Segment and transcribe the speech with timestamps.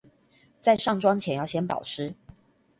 [0.59, 2.15] 在上妝前要先保濕